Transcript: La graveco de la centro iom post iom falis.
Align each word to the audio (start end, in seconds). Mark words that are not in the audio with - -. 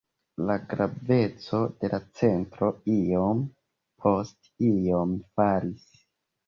La 0.45 0.53
graveco 0.69 1.59
de 1.83 1.91
la 1.93 2.01
centro 2.21 2.73
iom 2.97 3.47
post 4.07 4.53
iom 4.75 5.17
falis. 5.39 5.89